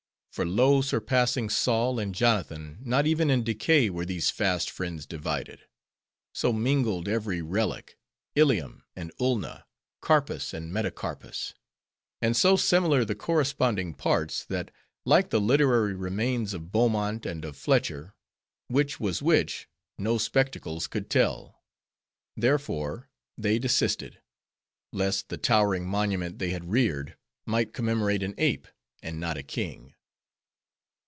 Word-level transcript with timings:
For 0.33 0.45
lo 0.45 0.79
surpassing 0.81 1.49
Saul 1.49 1.99
and 1.99 2.15
Jonathan, 2.15 2.77
not 2.85 3.05
even 3.05 3.29
in 3.29 3.43
decay 3.43 3.89
were 3.89 4.05
these 4.05 4.29
fast 4.29 4.69
friends 4.69 5.05
divided. 5.05 5.67
So 6.33 6.53
mingled 6.53 7.09
every 7.09 7.41
relic,—ilium 7.41 8.85
and 8.95 9.11
ulna, 9.19 9.65
carpus 9.99 10.53
and 10.53 10.71
metacarpus;—and 10.71 12.37
so 12.37 12.55
similar 12.55 13.03
the 13.03 13.13
corresponding 13.13 13.93
parts, 13.93 14.45
that 14.45 14.71
like 15.03 15.31
the 15.31 15.41
literary 15.41 15.95
remains 15.95 16.53
of 16.53 16.71
Beaumont 16.71 17.25
and 17.25 17.43
of 17.43 17.57
Fletcher, 17.57 18.13
which 18.69 19.01
was 19.01 19.21
which, 19.21 19.67
no 19.97 20.17
spectacles 20.17 20.87
could 20.87 21.09
tell. 21.09 21.61
Therefore, 22.37 23.09
they 23.37 23.59
desisted; 23.59 24.21
lest 24.93 25.27
the 25.27 25.37
towering 25.37 25.85
monument 25.85 26.39
they 26.39 26.51
had 26.51 26.71
reared, 26.71 27.17
might 27.45 27.73
commemorate 27.73 28.23
an 28.23 28.33
ape, 28.37 28.69
and 29.03 29.19
not 29.19 29.35
a 29.37 29.43
king. 29.43 29.93